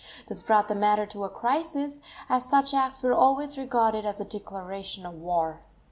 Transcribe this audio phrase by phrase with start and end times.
[0.27, 4.25] This brought the matter to a crisis, as such acts were always regarded as a
[4.25, 5.61] declaration of war.